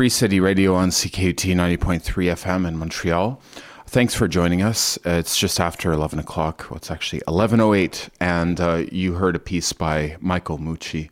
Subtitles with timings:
[0.00, 3.38] Free City Radio on CKUT 90.3 FM in Montreal.
[3.86, 4.98] Thanks for joining us.
[5.04, 6.68] It's just after 11 o'clock.
[6.70, 8.08] Well, it's actually 11.08.
[8.18, 11.10] And uh, you heard a piece by Michael Mucci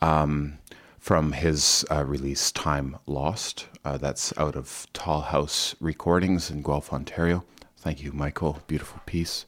[0.00, 0.56] um,
[0.98, 3.66] from his uh, release Time Lost.
[3.84, 7.44] Uh, that's out of Tall House Recordings in Guelph, Ontario.
[7.76, 8.62] Thank you, Michael.
[8.66, 9.44] Beautiful piece.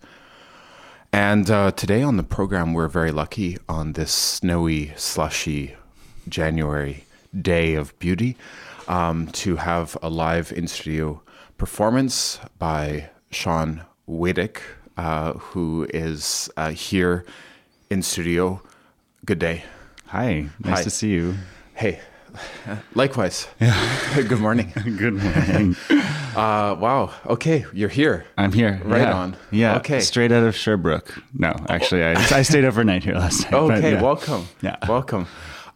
[1.14, 5.76] And uh, today on the program, we're very lucky on this snowy, slushy
[6.28, 7.06] January
[7.38, 8.36] day of beauty
[8.88, 11.22] um, to have a live in studio
[11.58, 14.60] performance by Sean Wadick,
[14.96, 17.24] uh, who is uh, here
[17.90, 18.62] in studio.
[19.24, 19.64] Good day.
[20.06, 20.82] Hi, nice Hi.
[20.82, 21.34] to see you.
[21.74, 22.00] Hey,
[22.94, 23.46] likewise.
[24.14, 24.72] Good morning.
[24.84, 25.76] Good morning.
[26.34, 27.12] Uh, wow.
[27.26, 28.24] Okay, you're here.
[28.36, 28.80] I'm here.
[28.84, 29.12] Right yeah.
[29.12, 29.36] on.
[29.50, 29.76] Yeah.
[29.76, 30.00] Okay.
[30.00, 31.22] Straight out of Sherbrooke.
[31.34, 33.54] No, actually, I, I stayed overnight here last night.
[33.54, 34.02] Okay, yeah.
[34.02, 34.48] welcome.
[34.62, 34.76] Yeah.
[34.88, 35.26] welcome.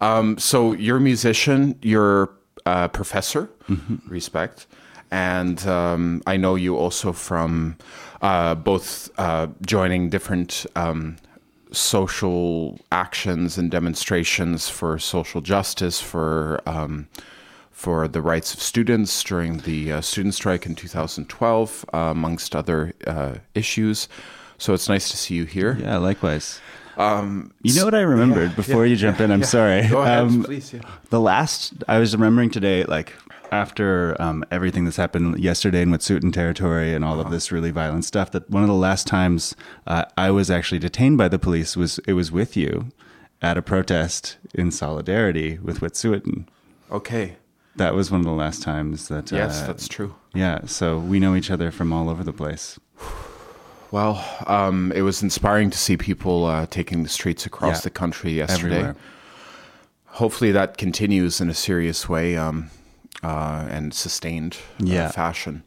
[0.01, 2.31] Um, so you're a musician, you're
[2.67, 4.09] a professor, Mm-hmm.
[4.13, 4.67] respect,
[5.11, 7.77] and um, I know you also from
[8.21, 11.17] uh, both uh, joining different um,
[11.73, 16.61] social actions and demonstrations for social justice for.
[16.67, 17.09] Um,
[17.71, 22.95] for the rights of students during the uh, student strike in 2012, uh, amongst other
[23.07, 24.09] uh, issues.
[24.59, 25.77] So it's nice to see you here.
[25.81, 26.61] Yeah, likewise.
[26.97, 29.31] Um, you know what I remembered before you jump in?
[29.31, 29.89] I'm sorry.
[29.89, 30.73] Go ahead, Um, please.
[30.73, 30.81] Yeah.
[31.11, 33.13] The last, I was remembering today, like
[33.53, 37.25] after um, everything that's happened yesterday in Wet'suwet'en territory and all Uh-huh.
[37.27, 39.55] of this really violent stuff, that one of the last times
[39.87, 42.91] uh, I was actually detained by the police was it was with you
[43.43, 46.47] at a protest in solidarity with Wet'suwet'en.
[46.91, 47.37] Okay.
[47.77, 49.33] That was one of the last times that.
[49.33, 50.15] Yes, uh, that's true.
[50.33, 50.61] yeah.
[50.67, 52.79] So we know each other from all over the place.
[53.95, 57.83] Well, um, it was inspiring to see people uh, taking the streets across Yeah.
[57.83, 58.79] the country yesterday.
[58.79, 58.97] Everywhere.
[60.07, 62.71] Hopefully, that continues in a serious way um,
[63.23, 65.11] uh, and sustained uh, Yeah.
[65.13, 65.63] fashion.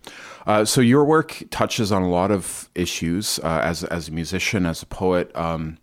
[0.45, 4.65] Uh, so, your work touches on a lot of issues uh, as as a musician,
[4.65, 5.77] as a poet, um,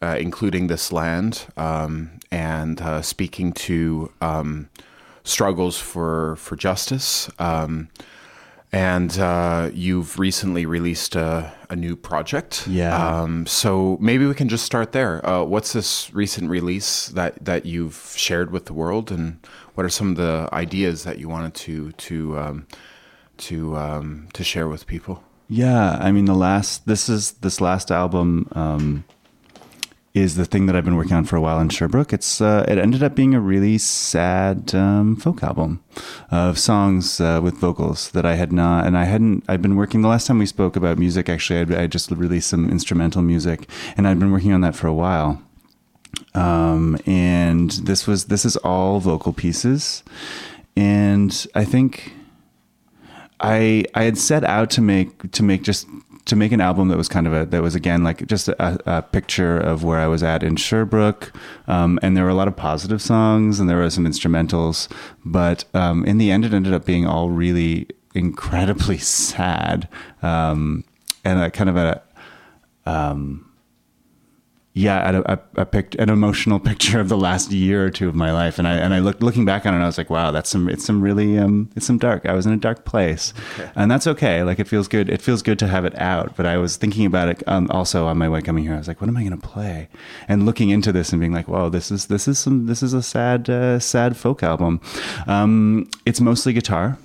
[0.00, 4.70] uh, including this land, um, and uh, speaking to um,
[5.22, 7.28] struggles for for justice.
[8.74, 12.66] And uh, you've recently released a, a new project.
[12.66, 12.96] Yeah.
[12.96, 15.24] Um, so maybe we can just start there.
[15.24, 19.38] Uh, what's this recent release that, that you've shared with the world, and
[19.74, 22.66] what are some of the ideas that you wanted to to um,
[23.36, 25.22] to um, to share with people?
[25.48, 29.04] Yeah, I mean the last this is this last album um,
[30.14, 32.12] is the thing that I've been working on for a while in Sherbrooke.
[32.12, 35.82] It's uh, it ended up being a really sad um, folk album
[36.30, 39.44] of songs uh, with vocals that I had not and I hadn't.
[39.48, 41.28] I'd been working the last time we spoke about music.
[41.28, 44.86] Actually, I'd, I just released some instrumental music, and I'd been working on that for
[44.86, 45.42] a while.
[46.32, 50.04] Um, and this was this is all vocal pieces,
[50.76, 52.12] and I think.
[53.40, 55.88] I I had set out to make to make just
[56.26, 58.80] to make an album that was kind of a that was again like just a,
[58.86, 61.32] a picture of where I was at in Sherbrooke,
[61.66, 64.88] um, and there were a lot of positive songs and there were some instrumentals,
[65.24, 68.98] but um, in the end it ended up being all really incredibly
[69.28, 69.88] sad,
[70.22, 70.84] um,
[71.24, 72.02] and a kind of a
[72.86, 73.50] um,
[74.76, 78.16] yeah, a, a, a pic, an emotional picture of the last year or two of
[78.16, 80.32] my life, and I and I looked looking back on it, I was like, wow,
[80.32, 82.26] that's some it's some really um it's some dark.
[82.26, 83.32] I was in a dark place,
[83.76, 84.42] and that's okay.
[84.42, 85.08] Like it feels good.
[85.08, 86.36] It feels good to have it out.
[86.36, 88.74] But I was thinking about it um, also on my way coming here.
[88.74, 89.88] I was like, what am I going to play?
[90.26, 92.94] And looking into this and being like, wow, this is this is some this is
[92.94, 94.80] a sad uh, sad folk album.
[95.28, 96.98] Um, it's mostly guitar.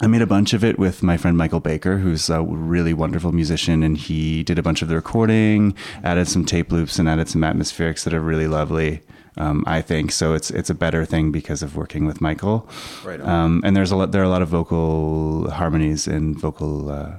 [0.00, 3.32] I made a bunch of it with my friend Michael Baker, who's a really wonderful
[3.32, 5.74] musician, and he did a bunch of the recording,
[6.04, 9.02] added some tape loops, and added some atmospherics that are really lovely.
[9.36, 10.34] Um, I think so.
[10.34, 12.68] It's it's a better thing because of working with Michael.
[13.04, 13.20] Right.
[13.20, 14.12] Um, and there's a lot.
[14.12, 17.14] There are a lot of vocal harmonies and vocal, uh,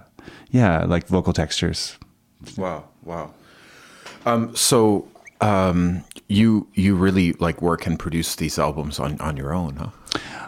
[0.51, 1.97] yeah, like vocal textures.
[2.57, 3.33] Wow, wow.
[4.25, 5.07] Um, so
[5.41, 9.89] um, you you really like work and produce these albums on, on your own, huh?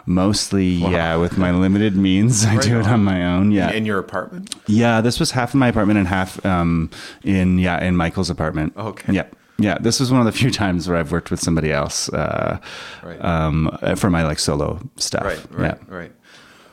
[0.06, 3.52] Mostly, yeah, with my limited means, I do it on my own.
[3.52, 4.54] Yeah, In your apartment?
[4.66, 6.90] Yeah, this was half in my apartment and half um,
[7.22, 8.72] in yeah in Michael's apartment.
[8.76, 9.12] Okay.
[9.12, 9.26] Yeah,
[9.58, 9.78] yeah.
[9.80, 12.58] This was one of the few times where I've worked with somebody else uh,
[13.02, 13.24] Right.
[13.24, 15.24] um, for my like solo stuff.
[15.24, 15.94] Right, right, Yeah.
[15.96, 16.12] right.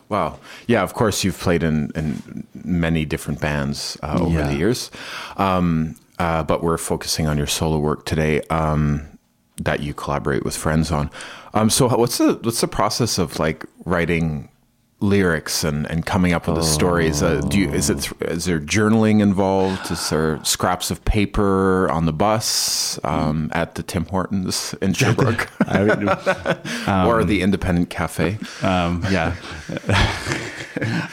[0.10, 0.40] Wow.
[0.66, 4.48] Yeah, of course, you've played in, in many different bands uh, over Yeah.
[4.48, 4.90] the years.
[5.38, 9.06] Um, uh, but we're focusing on your solo work today um,
[9.62, 11.12] that you collaborate with friends on.
[11.54, 14.50] Um, so, what's the what's the process of like writing
[15.02, 17.24] lyrics and, and coming up with the stories?
[17.24, 19.90] Uh, do you, is it th- is there journaling involved?
[19.92, 25.50] Is there scraps of paper on the bus um, at the Tim Hortons in Sherbrooke
[25.70, 28.38] or the Independent Cafe?
[28.62, 29.36] Um, yeah.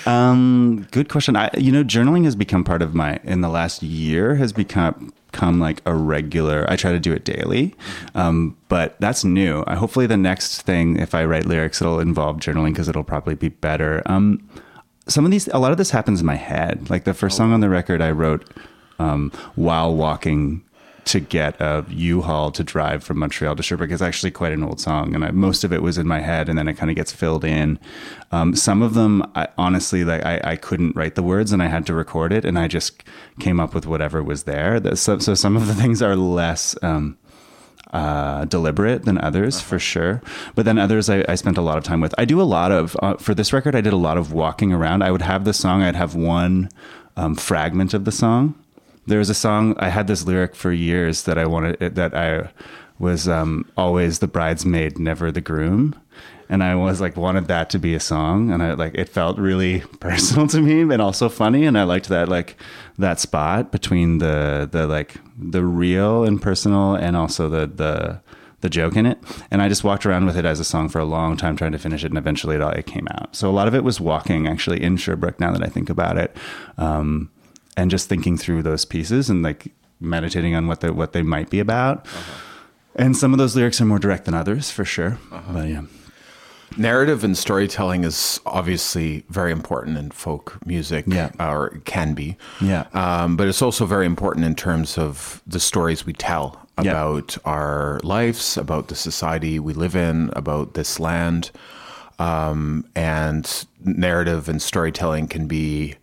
[0.07, 1.37] um, good question.
[1.37, 5.13] I, you know, journaling has become part of my in the last year has become
[5.37, 6.65] become like a regular.
[6.69, 7.75] I try to do it daily,
[8.15, 9.63] um, but that's new.
[9.67, 13.35] I, hopefully, the next thing, if I write lyrics, it'll involve journaling because it'll probably
[13.35, 14.03] be better.
[14.07, 14.49] Um,
[15.07, 16.89] some of these, a lot of this happens in my head.
[16.89, 18.49] Like the first song on the record, I wrote
[18.99, 20.65] um, while walking
[21.07, 24.81] to get a U-Haul to drive from Montreal to Sherbrooke is actually quite an old
[24.81, 26.97] song, and I, most of it was in my head, and then it kind of
[26.97, 27.79] gets filled in.
[28.33, 31.69] Um, some of them, I, honestly, like I, I couldn't write the words, and I
[31.69, 33.05] had to record it, and I just
[33.39, 34.97] came up with whatever was there.
[34.97, 36.77] So, so some of the things are less.
[36.83, 37.17] Um,
[37.93, 39.65] uh, deliberate than others uh-huh.
[39.65, 40.21] for sure.
[40.57, 42.13] But then others I, I, spent a lot of time with.
[42.19, 44.73] I do a lot of, uh, for this record, I did a lot of walking
[44.73, 45.03] around.
[45.03, 46.69] I would have the song, I'd have one
[47.17, 48.57] um, fragment of the song
[49.07, 52.51] there was a song I had this lyric for years that I wanted that I
[52.99, 55.95] was um, always the bridesmaid, never the groom,
[56.49, 59.39] and I was like wanted that to be a song, and I like it felt
[59.39, 62.57] really personal to me, and also funny, and I liked that like
[62.99, 68.21] that spot between the the like the real and personal, and also the the
[68.63, 69.19] the joke in it.
[69.51, 71.73] And I just walked around with it as a song for a long time, trying
[71.73, 72.11] to finish it.
[72.11, 73.37] And eventually it, all, it came out.
[73.37, 76.17] So a lot of it was walking actually in Sherbrooke now that I think about
[76.17, 76.37] it.
[76.79, 77.31] Um,
[77.77, 81.51] and just thinking through those pieces and like meditating on what they what they might
[81.51, 82.07] be about.
[82.07, 82.41] Uh-huh.
[82.97, 85.19] And some of those lyrics are more direct than others, for sure.
[85.31, 85.53] Uh-huh.
[85.53, 85.83] But yeah.
[86.77, 91.31] Narrative and storytelling is obviously very important in folk music, yeah.
[91.39, 92.37] or can be.
[92.61, 92.87] Yeah.
[92.93, 97.51] Um, but it's also very important in terms of the stories we tell about yeah.
[97.51, 101.51] our lives, about the society we live in, about this land.
[102.19, 105.97] Um, and narrative and storytelling can be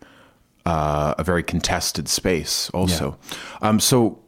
[0.66, 3.18] uh, a very contested space also.
[3.60, 3.68] Yeah.
[3.68, 4.18] Um, so,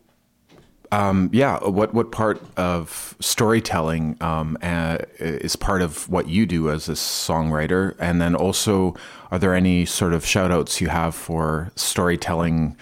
[0.93, 6.71] um, yeah, what what part of storytelling um, uh, is part of what you do
[6.71, 7.97] as a songwriter?
[7.99, 8.95] And then also,
[9.31, 12.77] are there any sort of shout outs you have for storytelling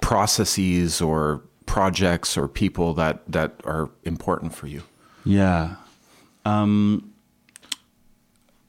[0.00, 4.82] processes or projects or people that, that are important for you?
[5.24, 5.76] Yeah.
[6.44, 7.12] Um,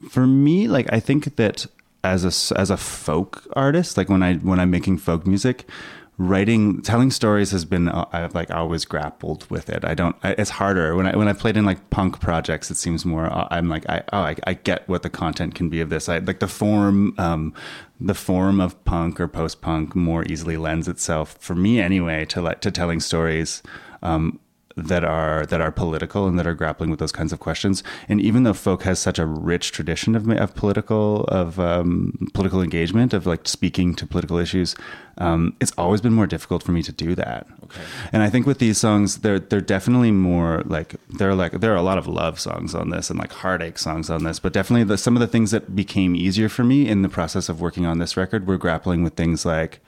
[0.09, 1.65] for me, like, I think that
[2.03, 5.69] as a as a folk artist, like when I when I'm making folk music,
[6.17, 9.83] writing telling stories has been uh, I've like always grappled with it.
[9.83, 10.15] I don't.
[10.23, 12.69] I, it's harder when I when I played in like punk projects.
[12.71, 13.25] It seems more.
[13.25, 16.09] Uh, I'm like I oh I, I, get what the content can be of this.
[16.09, 17.15] I like the form.
[17.17, 17.53] Um,
[17.99, 22.41] the form of punk or post punk more easily lends itself for me anyway to
[22.41, 23.61] like to telling stories
[24.01, 24.39] um,
[24.75, 27.83] that are that are political and that are grappling with those kinds of questions.
[28.07, 32.61] And even though folk has such a rich tradition of, of political of um, political
[32.61, 34.75] engagement of like speaking to political issues,
[35.17, 37.47] um, it's always been more difficult for me to do that.
[37.63, 37.81] Okay.
[38.11, 41.77] And I think with these songs, they're they're definitely more like they're like there are
[41.77, 44.83] a lot of love songs on this and like heartache songs on this, but definitely
[44.83, 47.85] the, some of the things that became easier for me in the process of working
[47.85, 49.79] on this record were grappling with things like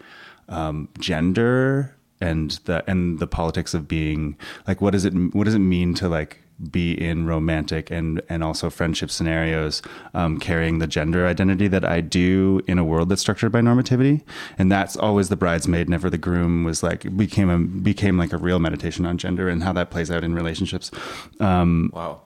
[0.50, 4.38] um, gender and the and the politics of being
[4.68, 6.40] like what does it what does it mean to like
[6.72, 9.82] be in romantic and and also friendship scenarios
[10.14, 14.22] um, carrying the gender identity that I do in a world that's structured by normativity?
[14.58, 18.38] And that's always the bridesmaid never the groom was like became a became like a
[18.38, 20.92] real meditation on gender and how that plays out in relationships.
[21.40, 22.22] Um, wow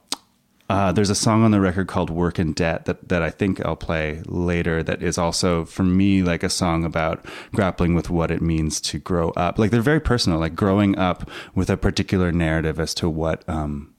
[0.70, 3.66] uh, there's a song on the record called "Work in Debt" that that I think
[3.66, 4.84] I'll play later.
[4.84, 9.00] That is also for me like a song about grappling with what it means to
[9.00, 9.58] grow up.
[9.58, 10.40] Like they're very personal.
[10.40, 13.94] Like growing up with a particular narrative as to what um,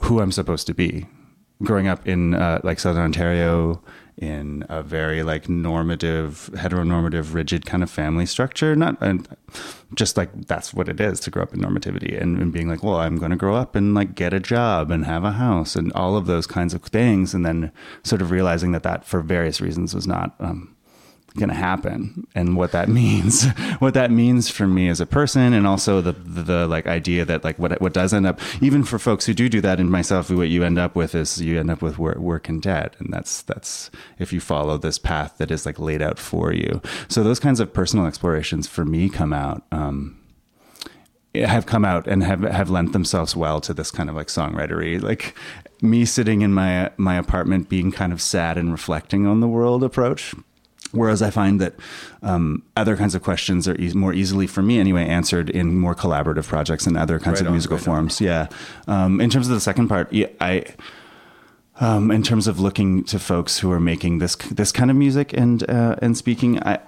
[0.00, 1.06] who I'm supposed to be.
[1.62, 3.82] Growing up in uh, like Southern Ontario
[4.18, 8.74] in a very like normative, heteronormative, rigid kind of family structure.
[8.74, 9.28] Not and
[9.94, 12.82] just like that's what it is to grow up in normativity and, and being like,
[12.82, 15.76] well, I'm going to grow up and like get a job and have a house
[15.76, 19.20] and all of those kinds of things, and then sort of realizing that that for
[19.20, 20.75] various reasons was not um,
[21.36, 23.46] going to happen and what that means.
[23.78, 27.44] What that means for me as a person and also the, the, like idea that
[27.44, 30.30] like what what does end up even for folks who do do that and myself
[30.30, 32.96] what you end up with is you end up with work, work and debt.
[32.98, 36.80] And that's that's if you follow this path that is like laid out for you.
[37.08, 40.18] So those kinds of personal explorations for me come out um,
[41.34, 45.00] have come out and have have lent themselves well to this kind of like songwritery.
[45.00, 45.36] Like
[45.82, 49.84] me sitting in my my apartment being kind of sad and reflecting on the world
[49.84, 50.34] approach
[50.96, 51.74] Whereas I find that
[52.22, 55.94] um, other kinds of questions are e- more easily, for me anyway, answered in more
[55.94, 58.20] collaborative projects and other kinds right of on, musical right forms.
[58.20, 58.26] On.
[58.26, 58.48] Yeah.
[58.88, 60.64] Um, in terms of the second part, yeah, I
[61.80, 65.32] um, in terms of looking to folks who are making this this kind of music
[65.32, 66.62] and uh, and speaking.
[66.62, 66.78] I,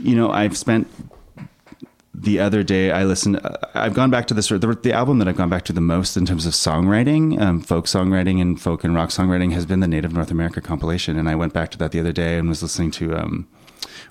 [0.00, 0.88] you know, I've spent
[2.14, 3.40] the other day I listened.
[3.42, 4.48] Uh, I've gone back to this.
[4.48, 7.60] The, the album that I've gone back to the most in terms of songwriting, um,
[7.60, 11.18] folk songwriting, and folk and rock songwriting has been the Native North America compilation.
[11.18, 13.48] And I went back to that the other day and was listening to um,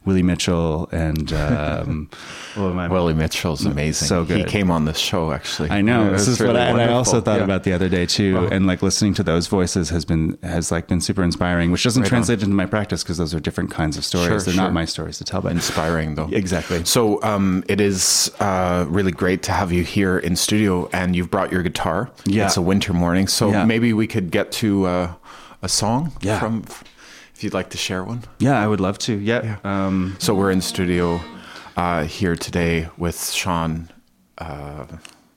[0.05, 2.10] Willie Mitchell and um,
[2.57, 4.07] Willie Mitchell's amazing.
[4.07, 4.38] So good.
[4.38, 5.69] He came on this show actually.
[5.69, 6.12] I know.
[6.12, 7.43] this is really what I, and I also thought Yeah.
[7.45, 8.48] about the other day too, Wow.
[8.51, 12.01] and like listening to those voices has been has like been super inspiring, which doesn't
[12.03, 12.10] Right on.
[12.10, 14.27] translate into my practice because those are different kinds of stories.
[14.27, 14.63] Sure, They're sure.
[14.63, 16.29] not my stories to tell, but inspiring though.
[16.31, 16.83] Exactly.
[16.86, 21.31] So um, it is uh, really great to have you here in studio, and you've
[21.31, 22.10] brought your guitar.
[22.25, 22.45] Yeah.
[22.45, 23.65] it's a winter morning, so Yeah.
[23.65, 25.13] maybe we could get to uh,
[25.62, 26.39] a song Yeah.
[26.39, 26.63] from.
[27.36, 28.24] If you'd like to share one.
[28.40, 29.13] Yeah, I would love to.
[29.18, 29.58] Yeah.
[29.63, 31.20] Um, So we're in studio
[31.75, 33.90] uh, here today with Sean.
[34.38, 34.86] Uh,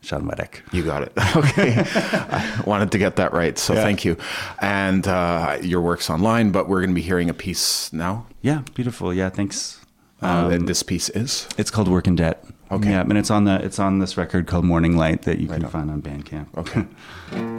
[0.02, 0.60] Sean Weddick.
[0.72, 1.12] you got it.
[1.36, 1.74] Okay.
[1.76, 3.58] I wanted to get that right.
[3.58, 3.82] So Yeah.
[3.82, 4.16] thank you.
[4.60, 8.26] And uh, your work's online, but we're going to be hearing a piece now.
[8.42, 9.12] Yeah, beautiful.
[9.12, 9.80] Yeah, thanks.
[10.22, 11.48] Uh, and this piece is.
[11.58, 12.44] It's called Work in Debt.
[12.70, 12.90] Okay.
[12.90, 15.66] Yeah, and it's on the it's on this record called Morning Light that you can
[15.68, 16.46] find on Bandcamp.
[16.56, 16.86] Okay.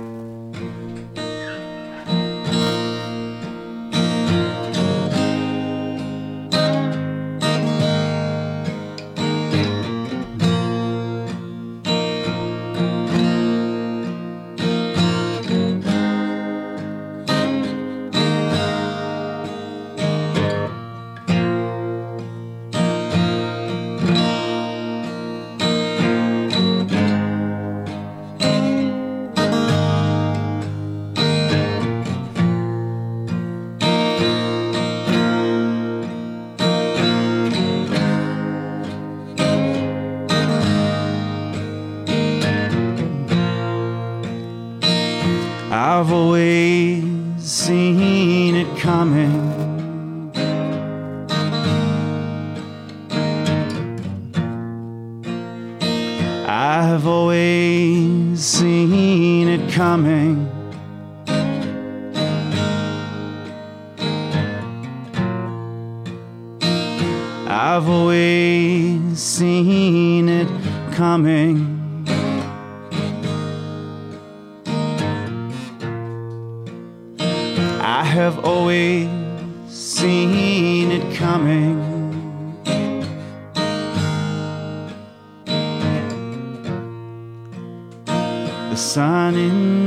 [78.18, 79.08] have always
[79.70, 81.78] seen it coming.
[88.72, 89.87] The sun in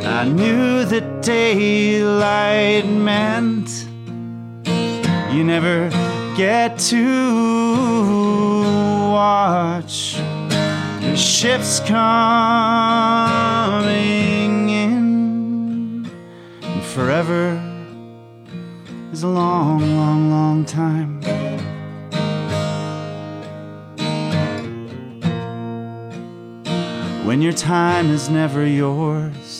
[0.06, 3.88] I knew that daylight meant
[5.32, 5.90] you never
[6.36, 8.08] get to
[9.12, 10.18] watch
[11.00, 12.20] the ships coming
[14.70, 16.06] in.
[16.62, 17.62] And forever
[19.14, 21.17] is a long, long, long time.
[27.28, 29.57] When your time is never yours.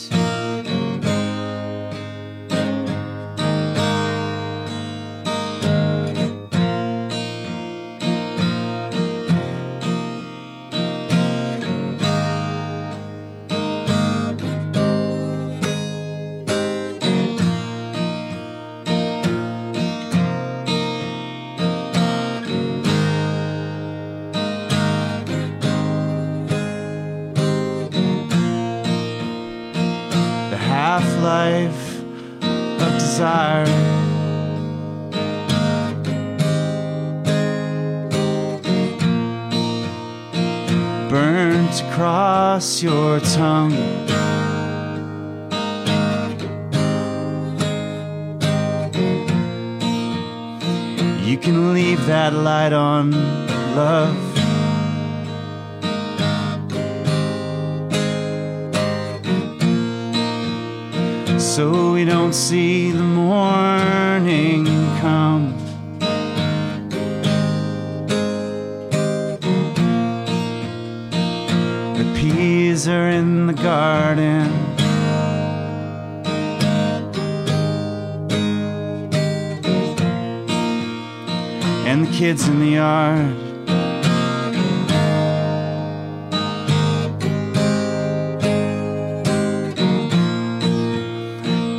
[43.18, 43.87] Your tongue.
[72.14, 74.46] Peas are in the garden.
[81.86, 83.36] And the kids in the yard.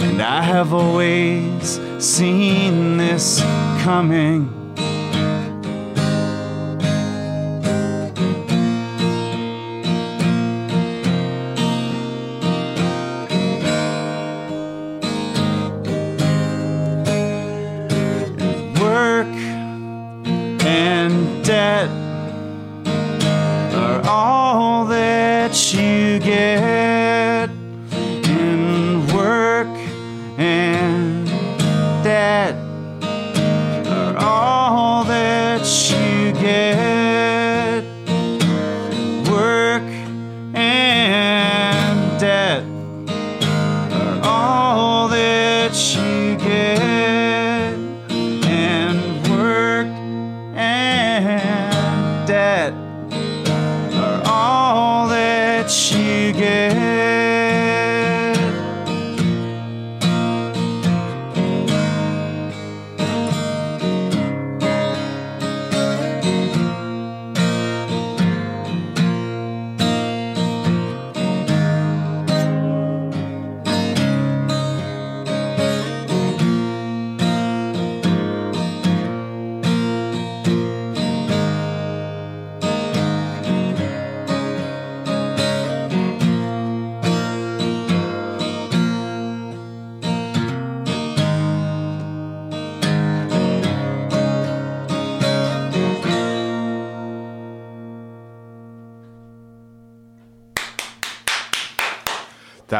[0.03, 3.41] And I have always seen this
[3.83, 4.58] coming.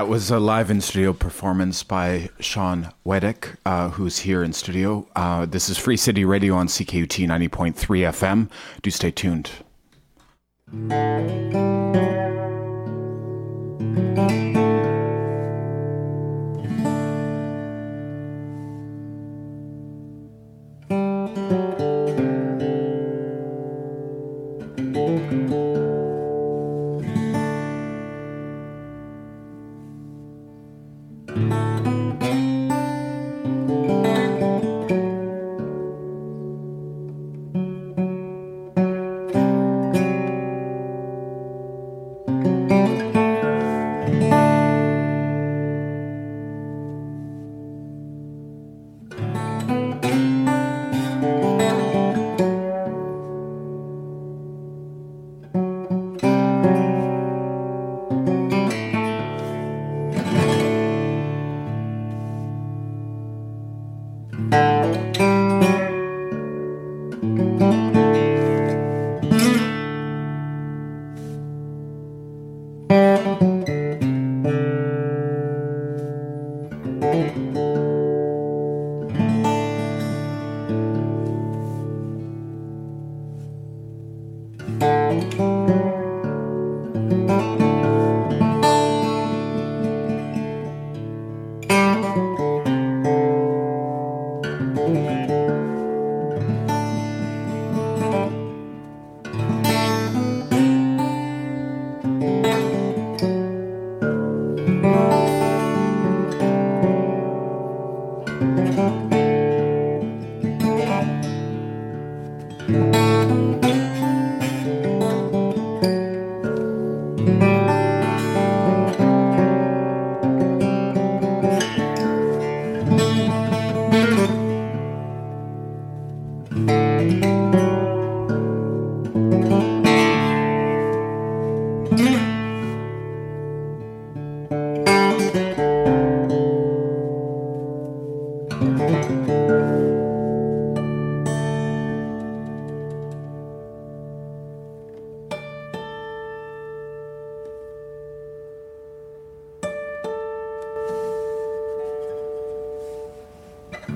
[0.10, 5.08] Was a live in studio performance by Sean Weddick, uh, who's here in studio.
[5.15, 8.50] Uh, this is Free City Radio on CKUT 90.3 FM.
[8.82, 9.52] Do stay tuned.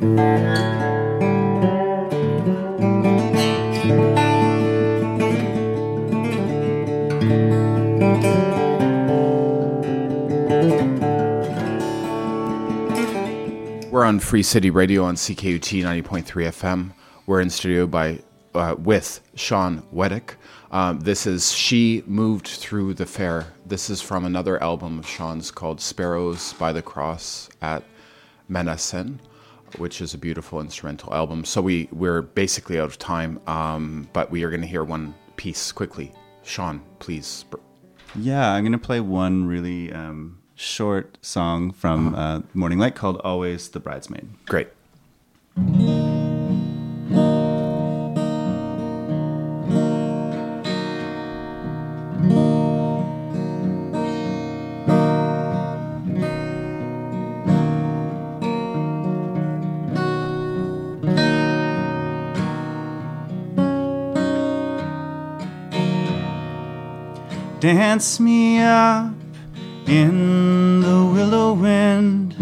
[0.03, 0.09] We're
[14.03, 16.91] on Free City Radio on CKUT 90.3 FM.
[17.25, 18.19] We're in studio by
[18.53, 20.35] uh, with Sean Weddick.
[20.71, 23.53] Um, this is She Moved Through the Fair.
[23.65, 27.85] This is from another album of Sean's called Sparrows by the Cross at
[28.49, 29.21] Menasen
[29.77, 31.45] which is a beautiful instrumental album.
[31.45, 35.13] So we, we're basically out of time, um, but we are going to hear one
[35.35, 36.13] piece quickly.
[36.43, 37.45] Sean, please.
[38.15, 43.19] Yeah, I'm going to play one really um, short song from uh, Morning Light called
[43.23, 44.27] Always the Bridesmaid.
[44.45, 44.69] Great.
[67.63, 69.13] Dance me up
[69.87, 72.35] in the willow wind.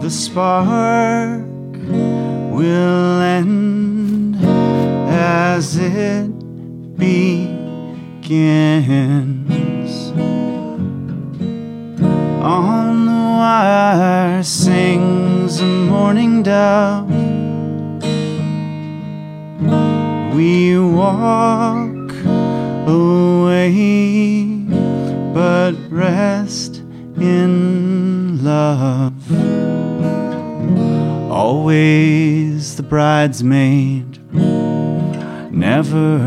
[0.00, 1.42] The spark
[2.54, 4.36] will end
[5.10, 6.28] as it
[6.96, 7.50] begins.
[12.40, 17.10] On the wire sings a morning dove.
[20.36, 21.87] We walk
[22.88, 24.46] away,
[25.34, 26.76] but rest
[27.20, 29.12] in love.
[31.30, 34.18] Always the bridesmaid,
[35.52, 36.18] never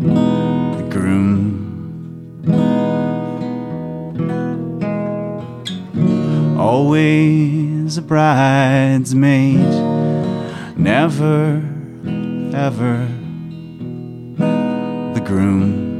[0.00, 1.52] the groom.
[6.58, 9.58] Always a bridesmaid,
[10.76, 11.62] never,
[12.54, 13.15] ever
[15.26, 15.95] the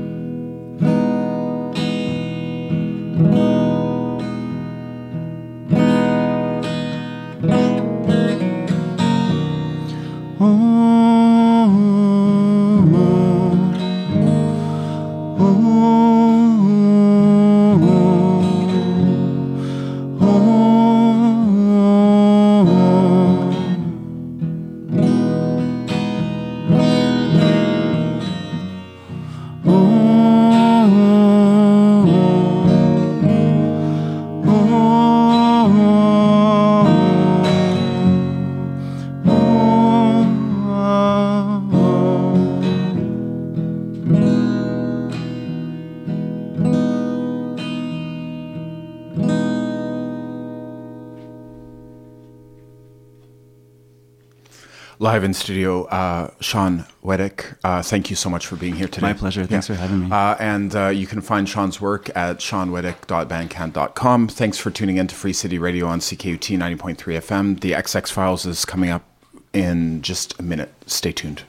[55.16, 57.56] Live in studio, uh, Sean Weddick.
[57.64, 59.06] Uh, thank you so much for being here today.
[59.06, 59.46] My pleasure.
[59.46, 59.76] Thanks yeah.
[59.76, 60.08] for having me.
[60.10, 64.28] Uh, and uh, you can find Sean's work at seanweddick.bandcamp.com.
[64.28, 67.60] Thanks for tuning in to Free City Radio on CKUT 90.3 FM.
[67.60, 69.08] The XX Files is coming up
[69.54, 70.74] in just a minute.
[70.84, 71.44] Stay tuned.